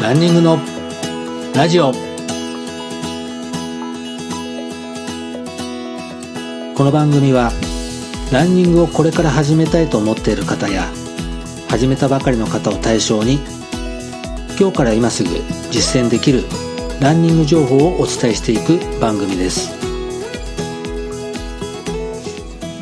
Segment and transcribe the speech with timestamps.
[0.00, 0.58] ランニングの
[1.54, 1.92] ラジオ。
[6.74, 7.52] この番組は
[8.32, 10.90] ランニングをこれから始めたいと思っている方や
[11.68, 13.40] 始めたばかりの方を対象に
[14.58, 15.28] 今日から今すぐ
[15.70, 16.44] 実践できる
[17.02, 19.70] ランニング情報をお伝えしていく番組です。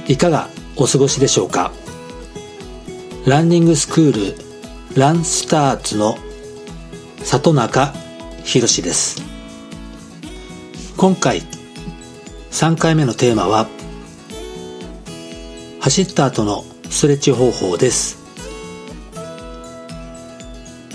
[0.06, 1.72] いかがお過ごしでしょうか？
[3.26, 4.34] ランニングスクー
[4.94, 6.16] ルランスターツの
[7.24, 7.92] 里中
[8.44, 9.22] 博です。
[10.96, 11.42] 今回
[12.50, 13.68] 3回目のテーマは
[15.80, 18.18] 走った後のストレッチ方法です。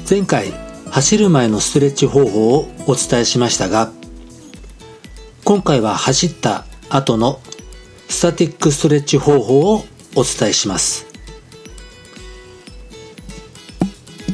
[0.10, 0.54] 前回
[0.90, 3.92] 走る前のストレッチ方法をお伝えしましたが
[5.44, 7.40] 今回は走った後の
[8.10, 11.06] スタティックストレッチ方法をお伝えします。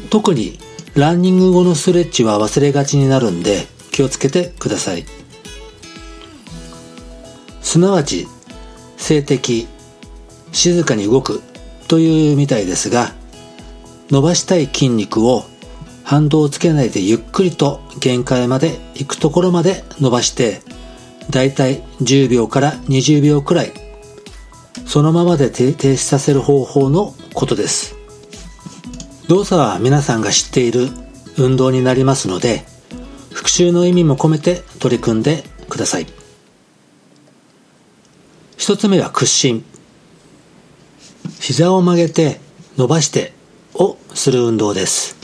[0.09, 0.59] 特に
[0.95, 5.05] ランニング後のストレッチは忘れがちになるんで気をつけてください。
[7.69, 8.27] すなわち
[8.97, 9.67] 静的
[10.51, 11.43] 静かに動く
[11.87, 13.13] というみたいですが
[14.09, 15.43] 伸ばしたい筋肉を
[16.03, 20.61] 反動をつけないでゆっくりと限界まで行くところまで伸ばして
[21.29, 23.73] だいたい10秒から20秒くらい
[24.87, 27.98] そのままで停止させる方法のことです。
[29.29, 30.87] 動作は皆さんが知っている
[31.37, 32.65] 運動になりますので
[33.31, 36.07] 復習の意味も込めて取り組んでください。
[38.57, 39.63] 一つ目は屈伸。
[41.39, 42.41] 膝を曲げて
[42.75, 43.33] 伸ばして
[43.75, 45.15] をする運動です。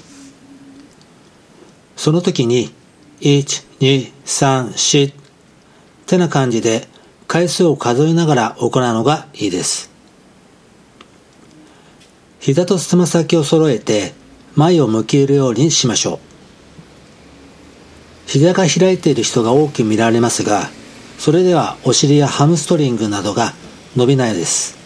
[1.98, 2.72] その時に
[3.22, 5.16] 1,2,3,4っ
[6.06, 6.88] てな感じで
[7.28, 9.95] 回数を数えながら行うのがいいです。
[12.46, 14.14] 膝とつま先を揃えて
[14.54, 16.20] 前を向けるようにしましょう。
[18.28, 20.70] 膝が開いている人が多く見られますが
[21.18, 23.54] それではお尻やハムストリングなどが
[23.96, 24.78] 伸びないです。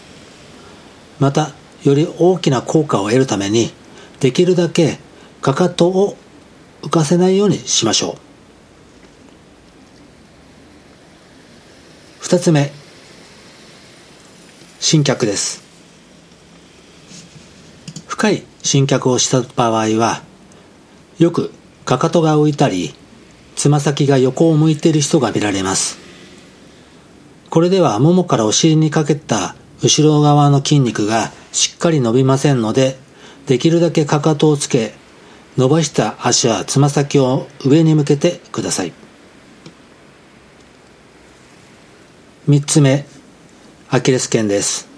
[1.19, 1.51] また
[1.83, 3.73] より大きな効果を得るために
[4.21, 4.97] できるだけ
[5.41, 6.15] かかとを
[6.81, 8.15] 浮かせないようにしましょう。
[12.21, 12.71] 二つ目
[14.79, 15.68] 新脚です。
[18.19, 20.23] 深い新脚をした場合は
[21.19, 21.53] よく
[21.85, 22.93] かかとが浮いたり
[23.55, 25.97] つま先が横を向いている人が見られます。
[27.49, 32.97] これではももからお尻にかけた後ろ側の筋肉がしっかり伸びませんので
[33.45, 34.91] できるだけかかとをつけ
[35.55, 38.91] 伸ばした足はつま先を上に向けてください。
[42.49, 43.05] 3つ目
[43.89, 44.89] アキレス腱です。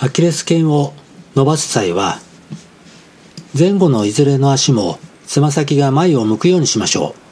[0.00, 0.94] アキレス腱を
[1.34, 2.18] 伸ばす際は
[3.58, 7.22] 前後のいずれの足もつま先が前を向くようにしましょう。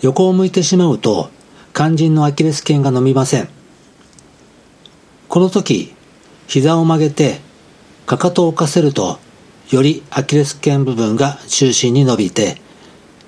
[0.00, 1.30] 横を向いてしまうと
[1.74, 3.48] 肝心のアキレス腱が伸びません。
[5.28, 5.94] この時
[6.46, 7.40] 膝を曲げて
[8.06, 9.18] かかとを浮かせると
[9.70, 12.62] よりアキレス腱部分が中心に伸びて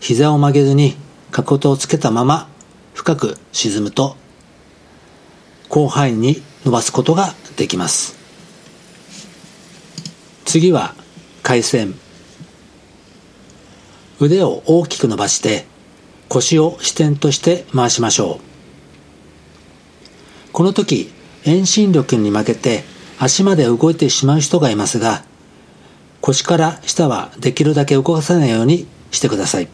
[0.00, 0.96] 膝を曲げずに
[1.30, 2.48] かかとをつけたまま
[2.94, 4.16] 深く沈むと
[5.70, 8.19] 広範囲に伸ばすことができます。
[10.50, 10.96] 次は
[11.44, 11.94] 回旋
[14.18, 15.64] 腕を大きく伸ばして
[16.28, 18.40] 腰を支点として回しましょ
[20.48, 20.52] う。
[20.52, 21.12] この時
[21.44, 22.82] 遠心力に負けて
[23.20, 25.22] 足まで動いてしまう人がいますが
[26.20, 29.68] 腰から下はできるだけ動かさないようにしてください。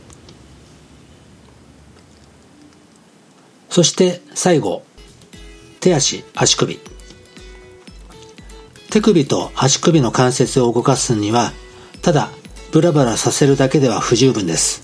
[3.71, 4.83] そして最後
[5.81, 6.96] 手足足首。
[8.91, 11.53] 手首と足首の関節を動かすには
[12.03, 12.31] ただ
[12.73, 14.83] ブラブラさせるだけでは不十分です。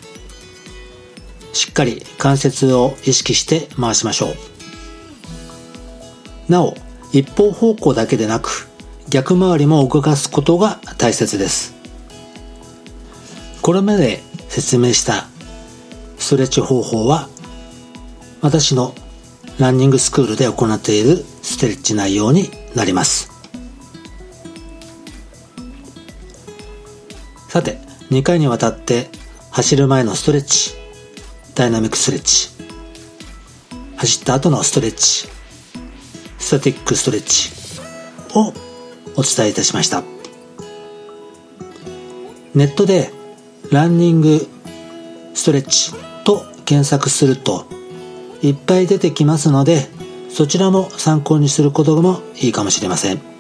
[1.53, 6.53] しっかり関節を意識して回しましょう。
[6.53, 6.75] なお
[7.13, 8.69] 一方方向だけでなく
[9.09, 11.75] 逆回りも動かすことが大切です。
[13.61, 15.27] これまで説明した
[16.19, 17.29] ストレッチ方法は
[18.41, 18.95] 私の
[19.59, 23.32] ランニングスクールで行っているストレッチ内容になります。
[27.53, 27.77] さて、
[28.09, 29.11] 2回にわたって
[29.51, 30.73] 走る前のストレッチ、
[31.55, 32.49] ダイナミックストレッチ、
[33.95, 35.29] 走った後のストレッチ、
[36.39, 37.51] スタティックストレッチ
[38.35, 38.55] を
[39.19, 40.03] お伝えいたしました。
[42.55, 43.11] ネットで
[43.71, 44.49] ランニング
[45.35, 45.93] ストレッチ
[46.25, 47.67] と検索すると
[48.41, 49.89] いっぱい出てきますので
[50.31, 53.32] そちらも参考にすることもいいかもしれません。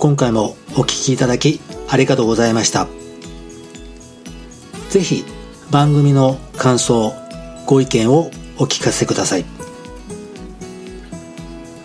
[0.00, 2.88] 今回もお聞きいただきありがとうございました。
[4.88, 5.24] ぜひ
[5.70, 7.12] 番組の感想、
[7.66, 9.44] ご意見をお聞かせください。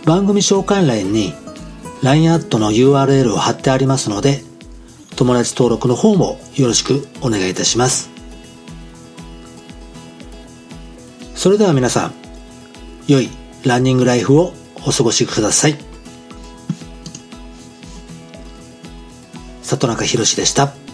[0.05, 1.33] 番組紹介欄に
[2.03, 4.41] LINE アットの URL を貼ってありますので、
[5.17, 8.09] 友達登録の方もよろしくお願いいたします。
[11.35, 12.13] それでは皆さん、
[13.07, 13.29] 良い
[13.65, 14.53] ランニングライフを
[14.87, 15.94] お過ごしください。
[19.65, 20.84] 里中博でした。